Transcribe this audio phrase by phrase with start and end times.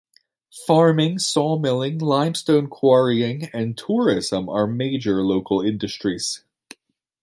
[0.65, 6.43] Farming, sawmilling, limestone quarrying and tourism are major local industries.